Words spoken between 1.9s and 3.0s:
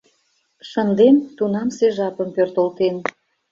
жапым пӧртылтен.